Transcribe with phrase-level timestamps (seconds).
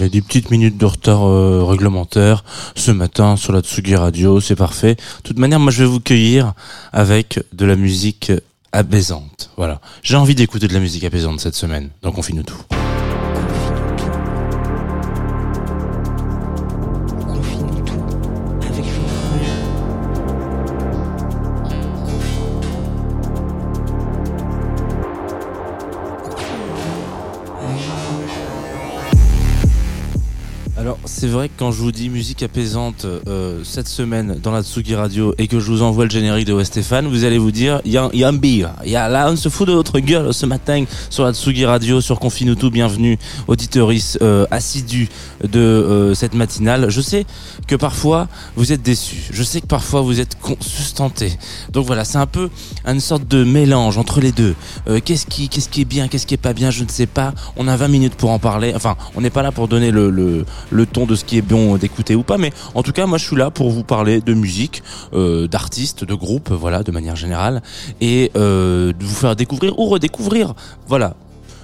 [0.00, 2.42] Voilà, les 10 petites minutes de retard euh, réglementaire
[2.74, 4.94] ce matin sur la Tsugi Radio, c'est parfait.
[4.94, 6.54] De toute manière, moi je vais vous cueillir
[6.90, 8.32] avec de la musique
[8.72, 9.50] apaisante.
[9.58, 12.62] Voilà, j'ai envie d'écouter de la musique apaisante cette semaine, donc on finit tout.
[31.04, 34.94] C'est vrai que quand je vous dis musique apaisante euh, cette semaine dans la Tsugi
[34.94, 37.92] Radio et que je vous envoie le générique de Stéphane, vous allez vous dire, il
[37.92, 38.68] y a, un beer.
[38.84, 42.18] Il là, on se fout de votre gueule ce matin sur la Tsugi Radio, sur
[42.20, 42.70] Confinuto.
[42.70, 44.46] Bienvenue, auditoris euh,
[45.48, 46.90] de euh, cette matinale.
[46.90, 47.24] Je sais
[47.66, 49.30] que parfois vous êtes déçus.
[49.32, 51.32] Je sais que parfois vous êtes sustentés.
[51.72, 52.50] Donc voilà, c'est un peu
[52.86, 54.54] une sorte de mélange entre les deux.
[54.88, 57.06] Euh, qu'est-ce qui, qu'est-ce qui est bien, qu'est-ce qui est pas bien, je ne sais
[57.06, 57.34] pas.
[57.56, 58.72] On a 20 minutes pour en parler.
[58.74, 61.42] Enfin, on n'est pas là pour donner le, le, le ton de ce qui est
[61.42, 64.20] bon d'écouter ou pas, mais en tout cas, moi, je suis là pour vous parler
[64.20, 64.82] de musique,
[65.12, 67.62] euh, d'artistes, de groupes, voilà, de manière générale,
[68.00, 70.54] et euh, de vous faire découvrir ou redécouvrir.
[70.86, 71.14] Voilà.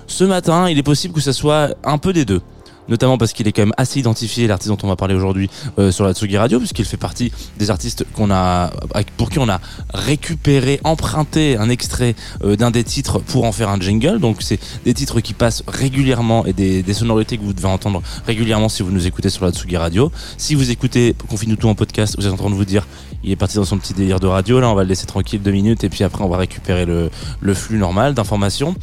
[0.07, 2.41] Ce matin, il est possible que ça soit un peu des deux
[2.89, 5.91] notamment parce qu'il est quand même assez identifié, l'artiste dont on va parler aujourd'hui euh,
[5.91, 8.71] sur la Tsugi Radio, puisqu'il fait partie des artistes qu'on a,
[9.17, 9.61] pour qui on a
[9.93, 14.19] récupéré, emprunté un extrait euh, d'un des titres pour en faire un jingle.
[14.19, 18.03] Donc c'est des titres qui passent régulièrement et des, des, sonorités que vous devez entendre
[18.27, 20.11] régulièrement si vous nous écoutez sur la Tsugi Radio.
[20.39, 22.87] Si vous écoutez Confine tout en podcast, vous êtes en train de vous dire,
[23.25, 25.43] il est parti dans son petit délire de radio, là on va le laisser tranquille
[25.43, 28.75] deux minutes et puis après on va récupérer le, le flux normal d'informations.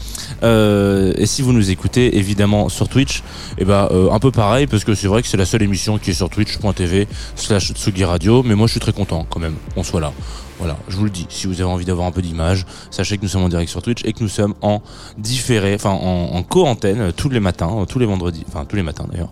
[0.43, 3.21] Euh, et si vous nous écoutez évidemment sur Twitch, et
[3.59, 5.99] eh ben euh, un peu pareil parce que c'est vrai que c'est la seule émission
[5.99, 9.55] qui est sur twitch.tv slash Tsugi Radio mais moi je suis très content quand même
[9.75, 10.11] qu'on soit là
[10.59, 13.23] voilà, je vous le dis, si vous avez envie d'avoir un peu d'image, sachez que
[13.23, 14.81] nous sommes en direct sur Twitch et que nous sommes en
[15.17, 18.83] différé, enfin en, co-antenne euh, tous les matins, euh, tous les vendredis, enfin tous les
[18.83, 19.31] matins d'ailleurs,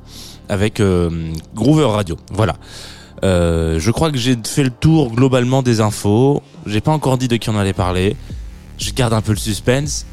[0.49, 0.81] avec
[1.55, 2.17] Groover Radio.
[2.33, 2.55] Voilà.
[3.23, 6.43] je crois que j'ai fait le tour globalement des infos.
[6.65, 8.17] J'ai pas encore dit de qui on allait parler.
[8.77, 10.05] Je garde un peu le suspense.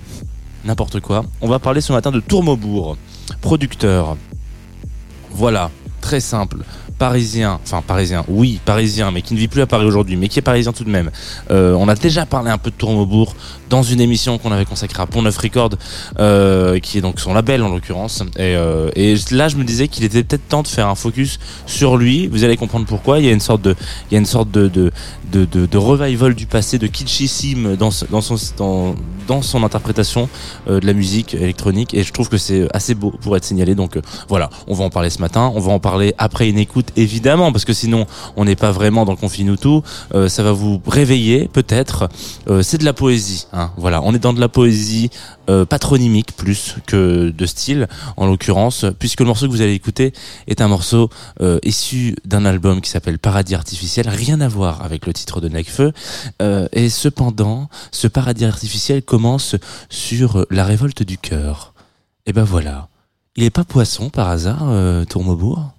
[0.65, 1.25] N'importe quoi.
[1.41, 2.97] On va parler ce matin de Tourmobourg,
[3.41, 4.17] producteur,
[5.31, 6.59] voilà, très simple.
[6.99, 10.41] Parisien, enfin parisien, oui, parisien, mais qui ne vit plus à Paris aujourd'hui, mais qui
[10.41, 11.11] est parisien tout de même.
[11.51, 13.37] Euh, on a déjà parlé un peu de Tourmobourg
[13.69, 15.71] dans une émission qu'on avait consacrée à Pont Neuf Record,
[16.19, 18.23] euh, qui est donc son label en l'occurrence.
[18.37, 21.39] Et, euh, et, là, je me disais qu'il était peut-être temps de faire un focus
[21.67, 22.27] sur lui.
[22.27, 23.19] Vous allez comprendre pourquoi.
[23.19, 23.75] Il y a une sorte de,
[24.11, 24.91] il y a une sorte de, de,
[25.33, 28.23] de, de, revival du passé, de kitschissime dans, dans
[29.43, 30.29] son, interprétation
[30.69, 31.95] euh, de la musique électronique.
[31.95, 33.75] Et je trouve que c'est assez beau pour être signalé.
[33.75, 35.53] Donc euh, voilà, on va en parler ce matin.
[35.55, 39.05] On va en parler après une écoute, évidemment, parce que sinon, on n'est pas vraiment
[39.05, 39.83] dans le confine tout.
[40.15, 42.09] Euh, ça va vous réveiller, peut-être.
[42.63, 43.47] c'est de la poésie.
[43.53, 45.11] Hein, voilà, on est dans de la poésie
[45.49, 50.13] euh, patronymique plus que de style, en l'occurrence, puisque le morceau que vous allez écouter
[50.47, 51.11] est un morceau
[51.41, 55.49] euh, issu d'un album qui s'appelle Paradis artificiel, rien à voir avec le titre de
[55.49, 55.93] Necfeu,
[56.43, 59.57] euh, et cependant, ce paradis artificiel commence
[59.89, 61.75] sur la révolte du cœur.
[62.27, 62.89] Et ben voilà,
[63.37, 64.71] il est pas poisson par hasard,
[65.09, 65.73] Tourmobourg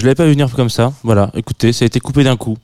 [0.00, 0.92] je l'avais pas vu venir comme ça.
[1.02, 2.56] Voilà, écoutez, ça a été coupé d'un coup.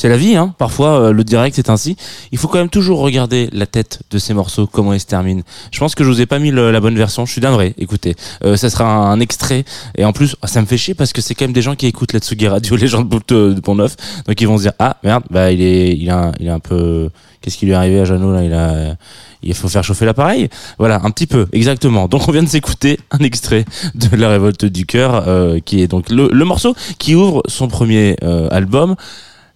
[0.00, 0.54] C'est la vie, hein.
[0.58, 1.96] Parfois, euh, le direct c'est ainsi.
[2.30, 5.42] Il faut quand même toujours regarder la tête de ces morceaux, comment ils se terminent.
[5.72, 7.26] Je pense que je vous ai pas mis le- la bonne version.
[7.26, 7.74] Je suis d'un vrai.
[7.78, 8.14] Écoutez,
[8.44, 9.64] euh, ça sera un, un extrait.
[9.96, 11.86] Et en plus, ça me fait chier parce que c'est quand même des gens qui
[11.88, 13.96] écoutent la Tsugi Radio, les gens de, de Pont-Neuf.
[14.28, 16.60] Donc ils vont se dire ah merde, bah il est, il a, il est un
[16.60, 17.10] peu.
[17.40, 18.44] Qu'est-ce qui lui est arrivé à Jeannot là?
[18.44, 18.94] Il a.
[19.42, 20.48] Il faut faire chauffer l'appareil.
[20.78, 22.06] Voilà, un petit peu, exactement.
[22.06, 23.64] Donc on vient de s'écouter un extrait
[23.96, 27.66] de La Révolte du cœur, euh, qui est donc le, le morceau qui ouvre son
[27.66, 28.94] premier euh, album.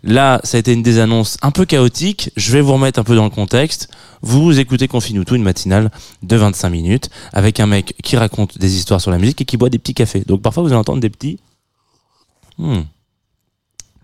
[0.04, 2.30] Là, ça a été une des annonces un peu chaotique.
[2.36, 3.88] Je vais vous remettre un peu dans le contexte.
[4.20, 5.90] Vous écoutez Confine une matinale
[6.22, 9.56] de 25 minutes, avec un mec qui raconte des histoires sur la musique et qui
[9.56, 10.20] boit des petits cafés.
[10.26, 11.38] Donc parfois vous allez entendre des petits...
[12.58, 12.82] Hmm.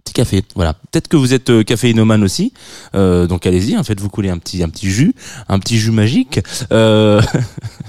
[0.05, 0.73] Petit café, voilà.
[0.73, 2.55] Peut-être que vous êtes euh, caféinomane aussi,
[2.95, 5.15] euh, donc allez-y, hein, faites-vous couler un petit, un petit jus,
[5.49, 6.41] un petit jus magique.
[6.73, 7.21] Euh...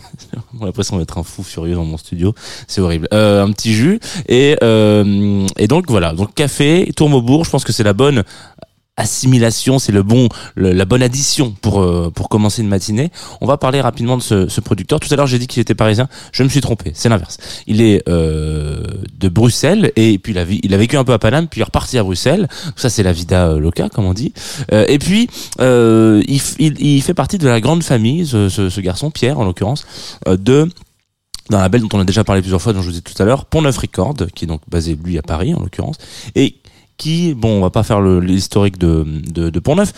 [0.60, 2.34] J'ai l'impression d'être un fou furieux dans mon studio,
[2.68, 3.08] c'est horrible.
[3.14, 4.00] Euh, un petit jus.
[4.28, 8.24] Et euh, et donc voilà, donc café, tourmebourg, je pense que c'est la bonne
[9.00, 13.12] assimilation, c'est le bon, le- la bonne addition pour euh, pour commencer une matinée.
[13.42, 15.00] On va parler rapidement de ce, ce producteur.
[15.00, 16.08] Tout à l'heure, j'ai dit qu'il était parisien.
[16.32, 16.92] Je me suis trompé.
[16.94, 17.38] C'est l'inverse.
[17.66, 18.84] Il est euh,
[19.18, 21.98] de Bruxelles et puis il a, vécu un peu à Paname, puis il est reparti
[21.98, 22.48] à Bruxelles.
[22.76, 24.34] Ça, c'est la vida loca, comme on dit.
[24.72, 25.30] Euh, et puis
[25.62, 29.40] euh, il, il, il fait partie de la grande famille, ce, ce, ce garçon Pierre
[29.40, 29.86] en l'occurrence,
[30.28, 30.70] euh, de
[31.50, 33.14] dans la belle dont on a déjà parlé plusieurs fois, dont je vous ai dit
[33.14, 35.96] tout à l'heure, Pont Neuf Record, qui est donc basé lui à Paris en l'occurrence,
[36.36, 36.58] et
[37.00, 39.94] qui, bon, on va pas faire l'historique de, de, de Pont Neuf.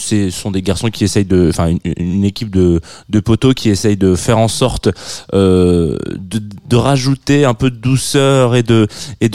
[0.00, 2.80] C'est ce sont des garçons qui essayent de, enfin, une, équipe de,
[3.20, 4.88] poteaux qui essayent de faire en sorte
[5.34, 8.88] euh, de, rajouter un peu de douceur et de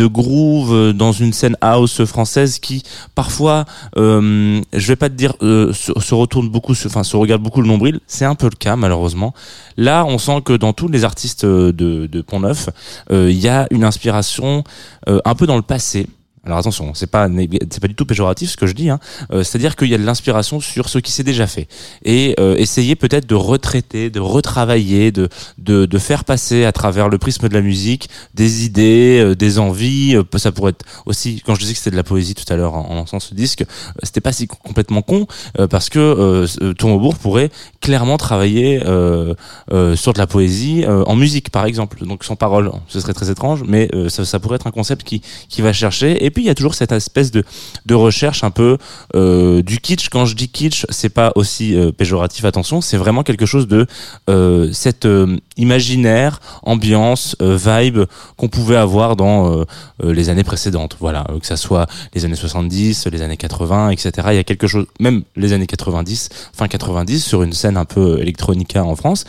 [0.07, 2.83] groove dans une scène house française qui
[3.13, 3.65] parfois,
[3.97, 7.67] euh, je vais pas te dire, euh, se, retourne beaucoup, enfin, se regarde beaucoup le
[7.67, 7.99] nombril.
[8.07, 9.33] C'est un peu le cas malheureusement.
[9.77, 12.69] Là, on sent que dans tous les artistes euh, de, Pont Neuf,
[13.11, 14.63] il y a une inspiration
[15.05, 16.07] un peu dans le passé.
[16.45, 17.27] Alors attention, c'est pas
[17.71, 18.89] c'est pas du tout péjoratif ce que je dis.
[18.89, 18.99] Hein.
[19.31, 21.67] Euh, C'est-à-dire qu'il y a de l'inspiration sur ce qui s'est déjà fait
[22.03, 27.09] et euh, essayer peut-être de retraiter, de retravailler, de, de de faire passer à travers
[27.09, 30.15] le prisme de la musique des idées, euh, des envies.
[30.15, 32.55] euh, ça pourrait être aussi quand je disais que c'était de la poésie tout à
[32.55, 33.65] l'heure en, lançant ce disque, euh,
[34.03, 35.25] c'était pas si complètement con
[35.59, 37.49] euh, parce que Tourmebourg pourrait
[37.81, 43.13] clairement travailler sur de la poésie en musique par exemple donc sans parole ce serait
[43.13, 46.43] très étrange mais ça, ça pourrait être un concept qui qui va chercher et puis
[46.43, 47.43] il y a toujours cette espèce de
[47.87, 48.77] de recherche un peu
[49.15, 50.09] euh, du kitsch.
[50.09, 53.87] Quand je dis kitsch c'est pas aussi euh, péjoratif attention c'est vraiment quelque chose de
[54.29, 58.01] euh, cette euh, imaginaire ambiance euh, vibe
[58.37, 59.65] qu'on pouvait avoir dans euh,
[60.03, 60.97] les années précédentes.
[60.99, 64.67] Voilà que ça soit les années 70 les années 80 etc il y a quelque
[64.67, 69.23] chose même les années 90 fin 90 sur une scène un peu électronica en France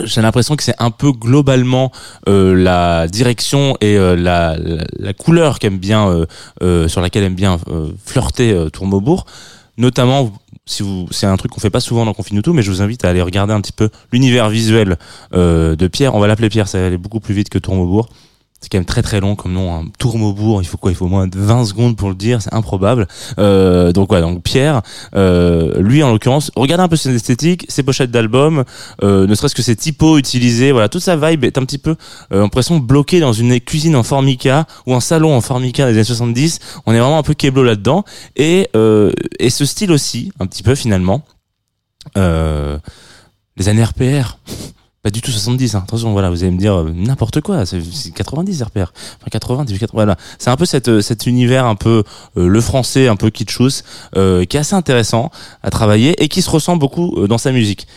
[0.00, 1.92] j'ai l'impression que c'est un peu globalement
[2.28, 6.26] euh, la direction et euh, la, couleur qu'aime bien
[6.62, 7.58] euh, sur laquelle aime bien
[8.04, 9.26] flirter Tourmaubourg.
[9.78, 10.32] Notamment
[10.64, 12.82] si vous c'est un truc qu'on fait pas souvent dans Confine tout mais je vous
[12.82, 14.96] invite à aller regarder un petit peu l'univers visuel
[15.32, 16.14] de Pierre.
[16.14, 18.08] On va l'appeler Pierre ça va aller beaucoup plus vite que Tourmaubourg
[18.62, 19.74] c'est quand même très très long comme nom.
[19.74, 19.84] Hein.
[19.98, 20.92] Tourmaubourg, il faut quoi?
[20.92, 23.08] Il faut au moins 20 secondes pour le dire, c'est improbable.
[23.38, 24.82] Euh, donc voilà, donc Pierre,
[25.14, 28.64] euh, lui en l'occurrence, regardez un peu ses esthétiques, ses pochettes d'albums,
[29.02, 31.96] euh, ne serait-ce que ses typos utilisés, voilà, toute sa vibe est un petit peu
[32.32, 36.04] euh, l'impression bloquée dans une cuisine en formica ou un salon en formica des années
[36.04, 36.60] 70.
[36.86, 38.04] On est vraiment un peu keblo là-dedans
[38.36, 41.22] et euh, et ce style aussi, un petit peu finalement.
[42.16, 42.78] Euh,
[43.56, 44.38] les années RPR.
[45.02, 45.82] Pas du tout 70, hein.
[45.82, 47.80] attention, voilà, vous allez me dire euh, n'importe quoi, c'est
[48.14, 50.16] 90 RPR, enfin 80, 80, voilà.
[50.38, 52.04] C'est un peu cette, euh, cet univers un peu
[52.36, 53.82] euh, le français, un peu kitschous,
[54.16, 55.32] euh, qui est assez intéressant
[55.64, 57.88] à travailler et qui se ressent beaucoup dans sa musique.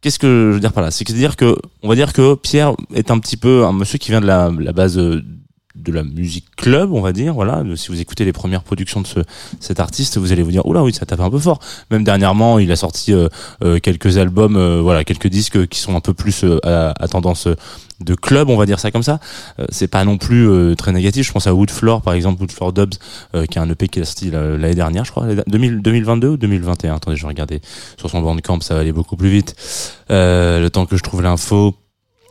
[0.00, 0.90] Qu'est-ce que je veux dire par là?
[0.90, 3.98] C'est à dire que, on va dire que Pierre est un petit peu un monsieur
[3.98, 4.98] qui vient de la, la base
[5.76, 7.34] de la musique club, on va dire.
[7.34, 9.20] Voilà, si vous écoutez les premières productions de ce,
[9.60, 11.60] cet artiste, vous allez vous dire, oula, oui, ça tape un peu fort.
[11.90, 13.28] Même dernièrement, il a sorti euh,
[13.62, 17.48] euh, quelques albums, euh, voilà, quelques disques qui sont un peu plus à, à, tendance
[18.00, 19.20] de club, on va dire ça comme ça.
[19.70, 21.26] c'est pas non plus très négatif.
[21.26, 22.94] Je pense à Woodfloor, par exemple, Woodfloor Dubs,
[23.32, 26.96] qui est un EP qui a sorti l'année dernière, je crois, 2022 ou 2021.
[26.96, 27.60] Attendez, je vais regarder
[27.96, 29.56] sur son bandcamp, ça va aller beaucoup plus vite.
[30.10, 31.74] le temps que je trouve l'info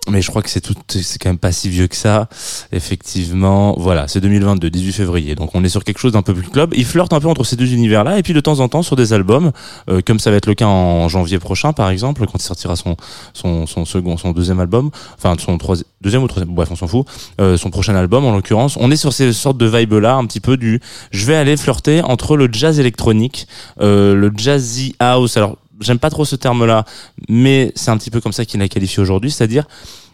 [0.09, 2.27] mais je crois que c'est tout, c'est quand même pas si vieux que ça.
[2.71, 5.35] Effectivement, voilà, c'est 2022, 18 février.
[5.35, 6.73] Donc on est sur quelque chose d'un peu plus club.
[6.75, 8.95] Il flirte un peu entre ces deux univers-là, et puis de temps en temps sur
[8.95, 9.51] des albums,
[9.89, 12.75] euh, comme ça va être le cas en janvier prochain, par exemple, quand il sortira
[12.75, 12.95] son
[13.33, 16.87] son, son second, son deuxième album, enfin son troisième, deuxième ou troisième, bref, on s'en
[16.87, 17.05] fout.
[17.41, 20.39] Euh, son prochain album, en l'occurrence, on est sur ces sortes de vibes-là, un petit
[20.39, 20.79] peu du,
[21.11, 23.47] je vais aller flirter entre le jazz électronique,
[23.81, 25.37] euh, le jazzy house.
[25.37, 26.85] Alors j'aime pas trop ce terme-là,
[27.29, 29.65] mais c'est un petit peu comme ça qu'il l'a qualifié aujourd'hui, c'est-à-dire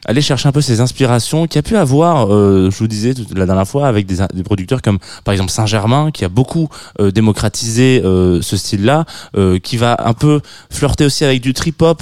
[0.05, 3.45] aller chercher un peu ses inspirations qu'il a pu avoir, euh, je vous disais la
[3.45, 8.01] dernière fois, avec des, des producteurs comme par exemple Saint-Germain, qui a beaucoup euh, démocratisé
[8.03, 9.05] euh, ce style-là,
[9.37, 12.01] euh, qui va un peu flirter aussi avec du trip-hop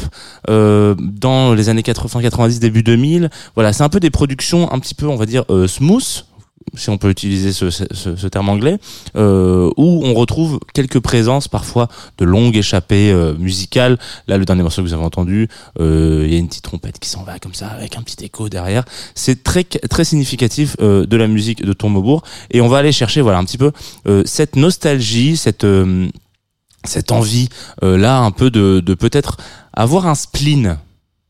[0.49, 3.29] euh, dans les années 80-90, début 2000.
[3.55, 6.25] Voilà, c'est un peu des productions un petit peu, on va dire, smooth,
[6.75, 8.77] si on peut utiliser ce, ce, ce terme anglais,
[9.15, 11.87] euh, où on retrouve quelques présences parfois
[12.17, 13.97] de longues échappées euh, musicales.
[14.27, 15.47] Là, le dernier morceau que vous avez entendu,
[15.79, 18.23] euh, il y a une petite trompette qui s'en va comme ça avec un petit
[18.23, 18.85] écho derrière.
[19.15, 23.21] C'est très très significatif euh, de la musique de Tourmaubourg et on va aller chercher
[23.21, 23.71] voilà un petit peu
[24.07, 25.65] euh, cette nostalgie, cette
[26.85, 27.49] cette envie
[27.81, 29.37] là un peu de, de peut-être
[29.73, 30.77] avoir un spleen.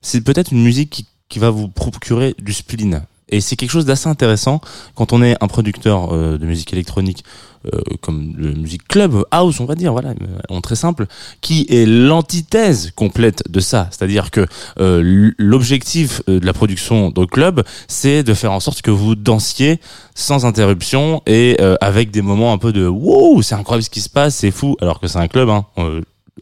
[0.01, 3.85] C'est peut-être une musique qui, qui va vous procurer du spleen et c'est quelque chose
[3.85, 4.61] d'assez intéressant
[4.95, 7.23] quand on est un producteur euh, de musique électronique
[7.65, 10.13] euh, comme le musique club house on va dire voilà
[10.47, 11.07] en euh, très simple
[11.41, 13.89] qui est l'antithèse complète de ça.
[13.91, 14.45] C'est-à-dire que
[14.79, 19.81] euh, l'objectif de la production de club c'est de faire en sorte que vous dansiez
[20.15, 24.09] sans interruption et avec des moments un peu de wow c'est incroyable ce qui se
[24.09, 25.65] passe c'est fou alors que c'est un club hein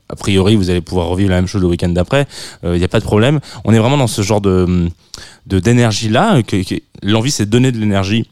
[0.09, 2.27] a priori, vous allez pouvoir revivre la même chose le week-end d'après.
[2.63, 3.39] Il euh, n'y a pas de problème.
[3.65, 4.89] On est vraiment dans ce genre de
[5.45, 6.41] d'énergie là.
[6.43, 8.27] Que, que L'envie, c'est de donner de l'énergie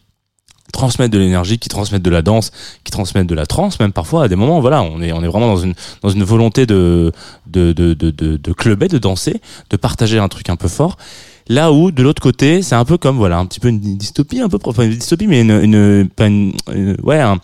[0.76, 2.52] transmettre de l'énergie, qui transmettent de la danse,
[2.84, 4.60] qui transmettent de la trance, même parfois à des moments.
[4.60, 7.12] Voilà, on est on est vraiment dans une dans une volonté de
[7.48, 10.98] de de de cluber, de danser, de partager un truc un peu fort.
[11.48, 14.42] Là où de l'autre côté, c'est un peu comme voilà un petit peu une dystopie,
[14.42, 16.54] un peu enfin une dystopie, mais une, une, pas une,
[17.04, 17.40] ouais un,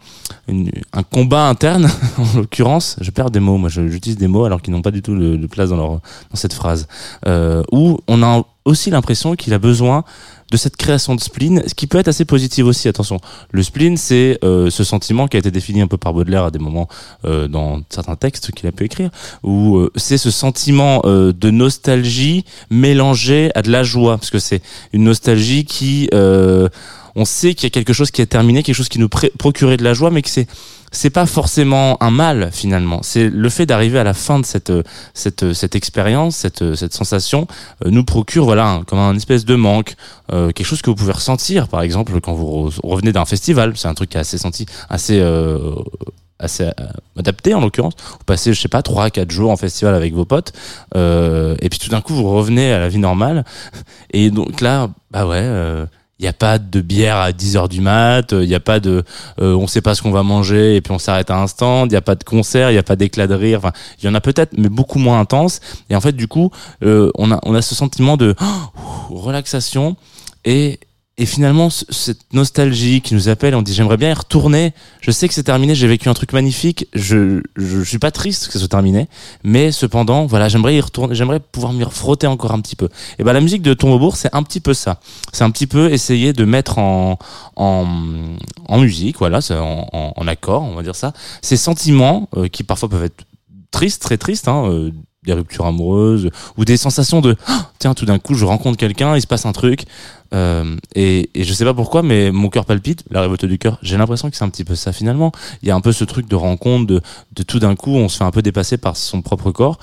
[0.94, 2.98] un combat interne en l'occurrence.
[3.02, 5.48] Je perds des mots, moi j'utilise des mots alors qu'ils n'ont pas du tout de,
[5.48, 6.88] place dans leur dans cette phrase.
[7.28, 10.04] Euh, où on a aussi l'impression qu'il a besoin
[10.52, 12.88] de cette création de spleen, ce qui peut être assez positif aussi.
[12.90, 13.20] Attention,
[13.52, 16.52] le spleen, c'est euh, ce sentiment qui a été défini un peu par Baudelaire à
[16.52, 16.90] des moments
[17.26, 19.10] euh, dans certains textes qu'il a pu écrire,
[19.44, 24.40] où euh, c'est ce sentiment euh, de nostalgie mélangé à de la joie, parce que
[24.40, 26.68] c'est une nostalgie qui, euh,
[27.16, 29.78] on sait qu'il y a quelque chose qui est terminé, quelque chose qui nous procurait
[29.78, 30.48] de la joie, mais que c'est
[30.92, 33.00] c'est pas forcément un mal finalement.
[33.02, 34.74] C'est le fait d'arriver à la fin de cette
[35.14, 37.48] cette cette expérience, cette cette sensation
[37.86, 39.96] euh, nous procure voilà un, comme un espèce de manque,
[40.34, 43.74] euh, quelque chose que vous pouvez ressentir par exemple quand vous revenez d'un festival.
[43.78, 45.76] C'est un truc qui est assez senti, assez euh,
[46.40, 46.70] assez
[47.18, 47.94] adapté en l'occurrence.
[48.12, 50.54] Vous passez, je sais pas, trois, quatre jours en festival avec vos potes,
[50.96, 53.46] et puis tout d'un coup vous revenez à la vie normale.
[54.12, 55.86] Et donc là, bah ouais,
[56.22, 58.80] il n'y a pas de bière à 10 heures du mat, il n'y a pas
[58.80, 59.04] de,
[59.42, 61.90] euh, on sait pas ce qu'on va manger et puis on s'arrête à un stand,
[61.90, 64.06] il n'y a pas de concert, il n'y a pas d'éclat de rire, enfin, il
[64.06, 65.62] y en a peut-être, mais beaucoup moins intense.
[65.90, 66.52] Et en fait, du coup,
[66.84, 68.36] euh, on a, on a ce sentiment de
[69.10, 69.96] relaxation
[70.46, 70.80] et,
[71.18, 74.74] et finalement, cette nostalgie qui nous appelle, on dit j'aimerais bien y retourner.
[75.02, 76.88] Je sais que c'est terminé, j'ai vécu un truc magnifique.
[76.94, 79.08] Je, je, suis pas triste que ce soit terminé,
[79.44, 82.88] mais cependant, voilà, j'aimerais y retourner, j'aimerais pouvoir m'y frotter encore un petit peu.
[83.20, 85.00] Et ben la musique de Tourmaubourg, c'est un petit peu ça.
[85.34, 87.20] C'est un petit peu essayer de mettre en
[87.58, 87.86] en,
[88.68, 92.64] en musique, voilà, en, en, en, accord, on va dire ça, ces sentiments euh, qui
[92.64, 93.26] parfois peuvent être
[93.70, 94.92] tristes, très tristes, hein, euh,
[95.24, 99.16] des ruptures amoureuses ou des sensations de oh, tiens tout d'un coup je rencontre quelqu'un
[99.16, 99.86] il se passe un truc.
[100.34, 103.78] Euh, et, et je sais pas pourquoi mais mon cœur palpite la révolte du cœur.
[103.82, 105.32] J'ai l'impression que c'est un petit peu ça finalement.
[105.62, 107.02] Il y a un peu ce truc de rencontre de,
[107.34, 109.78] de tout d'un coup on se fait un peu dépasser par son propre corps.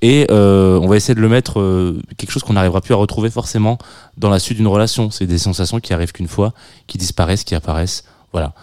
[0.00, 2.96] Et euh, on va essayer de le mettre euh, quelque chose qu'on n'arrivera plus à
[2.96, 3.78] retrouver forcément
[4.16, 5.10] dans la suite d'une relation.
[5.10, 6.52] C'est des sensations qui arrivent qu'une fois
[6.86, 8.04] qui disparaissent qui apparaissent.
[8.32, 8.54] Voilà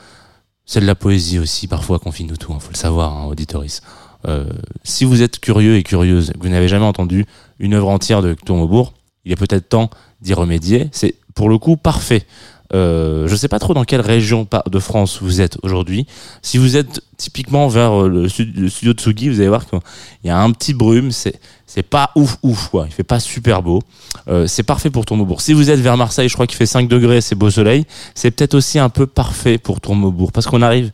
[0.72, 3.82] c'est de la poésie aussi parfois qu'on finit tout hein, faut le savoir hein, auditoris
[4.28, 4.46] euh,
[4.84, 7.26] si vous êtes curieux et curieuse, vous n'avez jamais entendu
[7.60, 8.94] une œuvre entière de Tourmaubourg,
[9.26, 9.90] il est peut-être temps
[10.22, 10.90] d'y remédier.
[10.92, 12.26] C'est pour le coup parfait.
[12.74, 16.08] Euh, je sais pas trop dans quelle région de France vous êtes aujourd'hui.
[16.42, 19.80] Si vous êtes typiquement vers euh, le, studio de Tsugi, vous allez voir qu'il
[20.24, 21.12] y a un petit brume.
[21.12, 22.86] C'est c'est pas ouf ouf quoi.
[22.88, 23.82] Il fait pas super beau.
[24.28, 25.42] Euh, c'est parfait pour Tourmaubourg.
[25.42, 27.86] Si vous êtes vers Marseille, je crois qu'il fait 5 degrés, c'est beau soleil.
[28.16, 30.92] C'est peut-être aussi un peu parfait pour Tourmaubourg parce qu'on arrive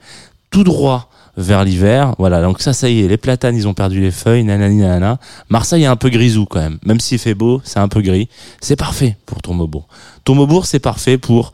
[0.51, 2.15] tout droit vers l'hiver.
[2.17, 5.19] Voilà, donc ça, ça y est, les platanes, ils ont perdu les feuilles, nanani, nanana.
[5.49, 6.79] Marseille est un peu grisou quand même.
[6.83, 8.27] Même s'il fait beau, c'est un peu gris.
[8.59, 9.87] C'est parfait pour Tourmaubourg.
[10.23, 11.53] Tourmaubourg, c'est parfait pour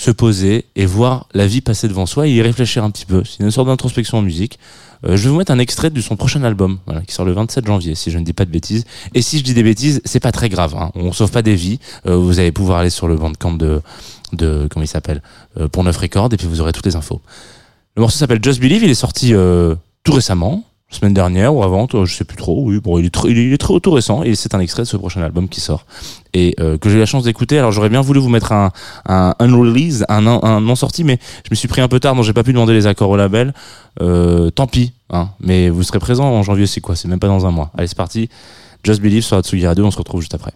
[0.00, 3.22] se poser et voir la vie passer devant soi et y réfléchir un petit peu.
[3.22, 4.58] C'est une sorte d'introspection en musique.
[5.04, 7.32] Euh, je vais vous mettre un extrait de son prochain album, voilà, qui sort le
[7.32, 8.86] 27 janvier, si je ne dis pas de bêtises.
[9.12, 10.74] Et si je dis des bêtises, c'est pas très grave.
[10.74, 10.90] Hein.
[10.94, 11.80] On sauve pas des vies.
[12.06, 13.82] Euh, vous allez pouvoir aller sur le bandcamp de,
[14.32, 15.22] de comment il s'appelle,
[15.58, 17.20] euh, pour Neuf Records, et puis vous aurez toutes les infos.
[17.94, 21.86] Le morceau s'appelle Just Believe, il est sorti euh, tout récemment, semaine dernière ou avant,
[21.92, 22.62] je sais plus trop.
[22.64, 25.22] Oui, bon, il est, il est très récent et c'est un extrait de ce prochain
[25.22, 25.86] album qui sort
[26.34, 27.58] et euh, que j'ai eu la chance d'écouter.
[27.58, 28.70] Alors j'aurais bien voulu vous mettre un
[29.06, 32.24] un unrelease, un, un, non sorti, mais je me suis pris un peu tard, donc
[32.24, 33.54] j'ai pas pu demander les accords au label.
[34.00, 35.30] Euh, tant pis, hein.
[35.40, 36.96] Mais vous serez présent en janvier, c'est quoi?
[36.96, 37.70] C'est même pas dans un mois.
[37.76, 38.28] Allez, c'est parti.
[38.82, 40.52] Just Believe sur Atsugi Radio, on se retrouve juste après.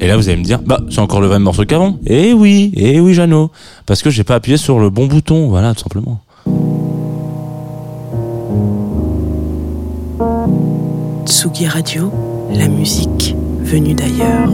[0.00, 1.98] Et là, vous allez me dire, bah, c'est encore le même morceau qu'avant.
[2.06, 3.50] Eh oui, eh oui, Jeannot.
[3.86, 6.20] Parce que j'ai pas appuyé sur le bon bouton, voilà, tout simplement.
[11.26, 12.12] Tsugi Radio,
[12.52, 14.50] la musique venue d'ailleurs.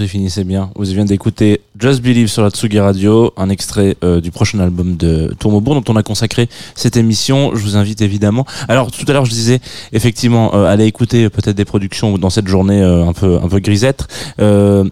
[0.00, 0.70] Morceau il bien.
[0.74, 4.96] Vous venez d'écouter Just Believe sur la Tsugi Radio, un extrait euh, du prochain album
[4.96, 7.54] de Tourmebourg dont on a consacré cette émission.
[7.54, 8.46] Je vous invite évidemment.
[8.68, 9.60] Alors tout à l'heure je disais
[9.92, 13.58] effectivement euh, allez écouter peut-être des productions dans cette journée euh, un peu un peu
[13.58, 14.06] grisette,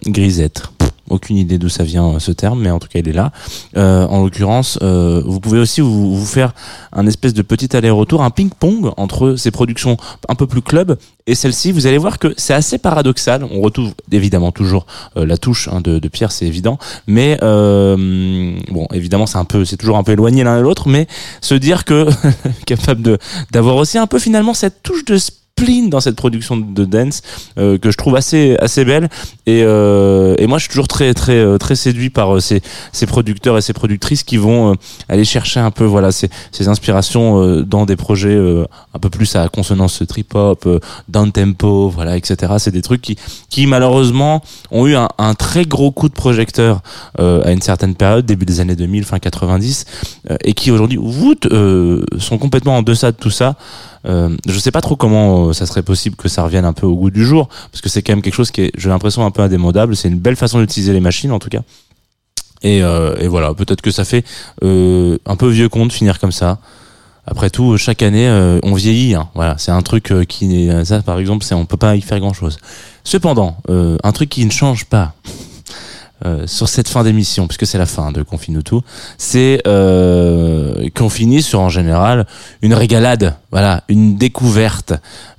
[0.06, 0.64] grisette
[1.10, 3.32] aucune idée d'où ça vient ce terme, mais en tout cas il est là.
[3.76, 6.52] Euh, en l'occurrence, euh, vous pouvez aussi vous, faire
[6.92, 9.96] un espèce de petit aller-retour, un ping-pong entre ces productions
[10.28, 10.96] un peu plus club
[11.26, 11.72] et celle-ci.
[11.72, 13.44] Vous allez voir que c'est assez paradoxal.
[13.44, 18.86] On retrouve évidemment toujours euh, la touche hein, de, Pierre, c'est évident, mais euh, bon,
[18.92, 21.06] évidemment c'est un peu, c'est toujours un peu éloigné l'un de l'autre, mais
[21.40, 22.08] se dire que
[22.66, 23.18] capable de
[23.52, 25.18] d'avoir aussi un peu finalement cette touche de
[25.90, 27.22] dans cette production de dance
[27.58, 29.08] euh, que je trouve assez assez belle.
[29.46, 33.06] Et, euh, et moi je suis toujours très très euh, très séduit par ces, ces
[33.06, 34.76] producteurs et ces productrices qui vont
[35.08, 38.36] aller chercher un peu voilà ces, ces inspirations dans des projets
[38.94, 40.66] un peu plus à consonance trip hop
[41.08, 43.16] down tempo voilà etc c'est des trucs qui
[43.48, 46.80] qui malheureusement ont eu un, un très gros coup de projecteur
[47.18, 49.84] à une certaine période début des années 2000 fin 90
[50.44, 50.98] et qui aujourd'hui
[52.18, 53.56] sont complètement en deçà de tout ça
[54.06, 56.86] euh, je sais pas trop comment euh, ça serait possible que ça revienne un peu
[56.86, 59.24] au goût du jour, parce que c'est quand même quelque chose qui est, j'ai l'impression,
[59.24, 59.96] un peu indémodable.
[59.96, 61.60] C'est une belle façon d'utiliser les machines, en tout cas.
[62.62, 64.24] Et, euh, voilà, peut-être que ça fait
[64.62, 66.58] euh, un peu vieux compte finir comme ça.
[67.26, 68.28] Après tout, chaque année,
[68.64, 69.14] on vieillit.
[69.14, 69.28] Hein.
[69.34, 72.32] Voilà, c'est un truc qui, ça, par exemple, c'est on peut pas y faire grand
[72.32, 72.58] chose.
[73.04, 75.12] Cependant, un truc qui ne change pas.
[76.26, 78.82] Euh, sur cette fin d'émission, puisque c'est la fin de Confine tout,
[79.16, 82.26] c'est euh, qu'on finit sur en général
[82.60, 84.92] une régalade, voilà, une découverte,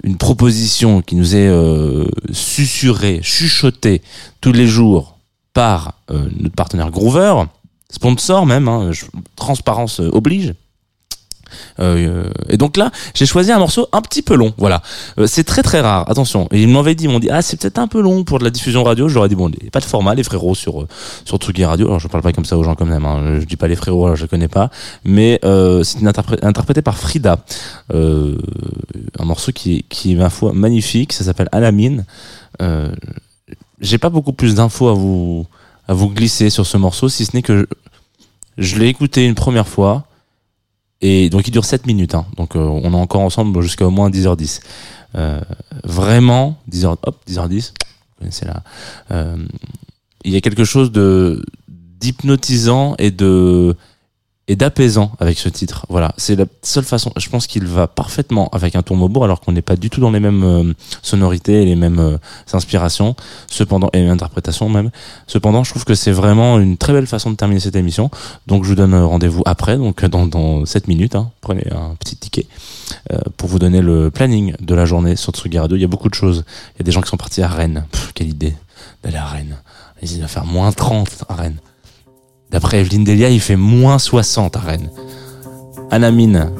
[0.03, 4.01] une proposition qui nous est euh, susurrée, chuchotée
[4.41, 5.19] tous les jours
[5.53, 7.43] par euh, notre partenaire Groover,
[7.91, 8.89] sponsor même, hein,
[9.35, 10.55] transparence oblige.
[11.79, 14.53] Euh, et donc là, j'ai choisi un morceau un petit peu long.
[14.57, 14.81] Voilà,
[15.17, 16.09] euh, c'est très très rare.
[16.09, 16.47] Attention.
[16.51, 18.43] Et ils m'avaient dit, ils m'ont dit, ah c'est peut-être un peu long pour de
[18.43, 19.07] la diffusion radio.
[19.07, 20.87] J'aurais dit bon, pas de format, les frérots sur euh,
[21.25, 21.87] sur Tsugi Radio.
[21.87, 23.05] Alors je parle pas comme ça aux gens quand même.
[23.05, 23.39] Hein.
[23.39, 24.69] Je dis pas les frérots, alors je connais pas.
[25.03, 25.39] Mais
[25.83, 26.05] c'est
[26.43, 27.37] interprété par Frida,
[27.93, 31.13] un morceau qui qui est ma foi magnifique.
[31.13, 32.05] Ça s'appelle Alamine.
[33.79, 35.47] J'ai pas beaucoup plus d'infos à vous
[35.87, 37.65] à vous glisser sur ce morceau, si ce n'est que je,
[38.57, 40.05] je l'ai écouté une première fois
[41.01, 42.15] et donc il dure 7 minutes.
[42.15, 42.25] Hein.
[42.37, 44.61] Donc euh, on est encore ensemble jusqu'à au moins 10h10.
[45.15, 45.41] Euh,
[45.83, 47.73] vraiment, 10h, hop, 10h10,
[48.29, 48.63] c'est là.
[50.23, 51.43] Il y a quelque chose de
[51.99, 53.75] d'hypnotisant et de
[54.51, 55.85] et d'apaisant avec ce titre.
[55.87, 57.13] Voilà, c'est la seule façon.
[57.15, 60.11] Je pense qu'il va parfaitement avec un tourmobourg alors qu'on n'est pas du tout dans
[60.11, 62.17] les mêmes euh, sonorités et les mêmes euh,
[62.51, 63.15] inspirations.
[63.47, 64.91] Cependant, et interprétations même.
[65.25, 68.11] Cependant, je trouve que c'est vraiment une très belle façon de terminer cette émission.
[68.45, 71.15] Donc, je vous donne rendez-vous après, donc dans, dans 7 minutes.
[71.15, 71.31] Hein.
[71.39, 72.45] Prenez un petit ticket
[73.13, 76.09] euh, pour vous donner le planning de la journée sur Tsugi Il y a beaucoup
[76.09, 76.43] de choses.
[76.75, 77.85] Il y a des gens qui sont partis à Rennes.
[78.15, 78.53] quelle idée
[79.01, 79.55] d'aller à Rennes.
[80.01, 81.59] Ils vont faire moins 30 à Rennes.
[82.50, 84.90] D'après Evelyne Delia, il fait moins 60 à Rennes.
[85.90, 86.50] Anamine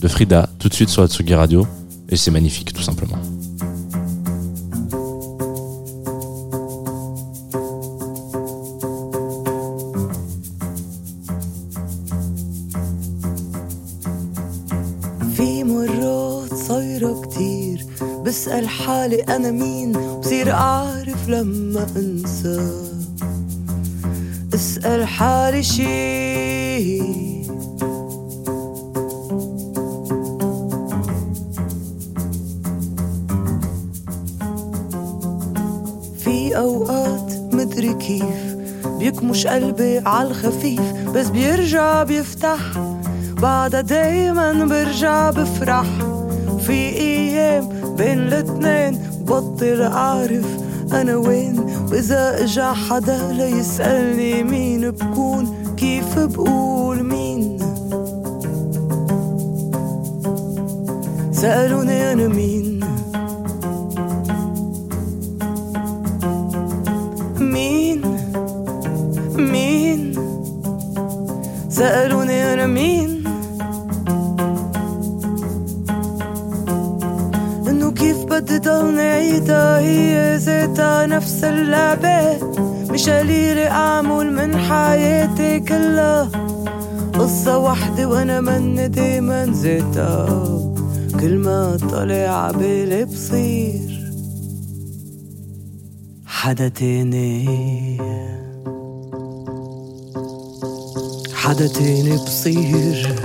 [0.00, 1.66] de Frida, tout de suite sur Atsugi Radio.
[2.08, 3.18] Et c'est magnifique, tout simplement.
[18.30, 22.93] بسأل حالي أنا مين بصير أعرف لما أنسى
[24.85, 27.01] اسأل حالي شي
[36.17, 40.81] في أوقات مدري كيف بيكمش قلبي عالخفيف
[41.13, 42.59] بس بيرجع بيفتح.
[43.41, 45.85] بعدها دايما برجع بفرح.
[46.59, 50.45] في أيام بين الاتنين بطل أعرف
[50.93, 51.74] أنا وين.
[51.91, 57.57] وإذا إجا حدا ليسألني مين بكون كيف بقول مين؟
[61.31, 62.79] سألوني أنا مين؟
[67.39, 68.01] مين؟
[69.35, 70.13] مين؟
[71.69, 73.04] سألوني أنا مين؟
[78.03, 82.37] بدي ضل نعيدها هي ذاتها نفس اللعبة.
[82.91, 86.29] مش قليلة أعمل من حياتي كلها.
[87.13, 90.25] قصة وحدة وأنا من دايما ذاتها.
[91.19, 94.11] كل ما طلع عبالي بصير
[96.25, 97.47] حدا تاني.
[101.33, 103.15] حدا تاني بصير.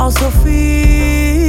[0.00, 1.39] also feel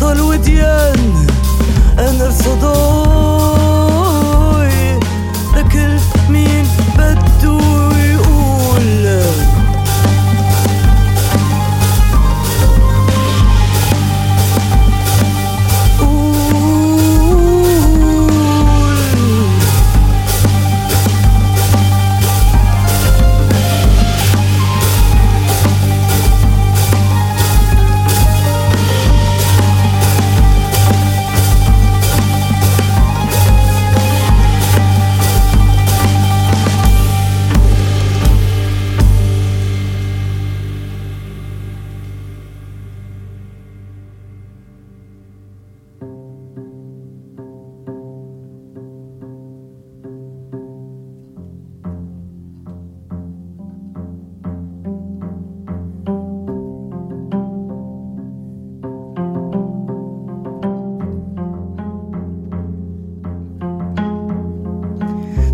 [0.00, 1.26] ضل وديان
[1.98, 2.97] أنا ارصدوه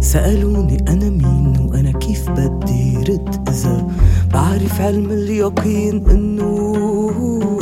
[0.04, 3.86] سألوني أنا مين وأنا كيف بدي رد إذا
[4.32, 7.58] بعرف علم اليقين إنه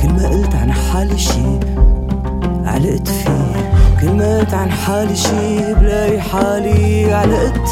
[0.00, 1.58] كل ما قلت عن حالي شي
[2.64, 3.72] علقت فيه.
[4.00, 7.68] كل ما قلت عن حالي شي بلاقي حالي علقت.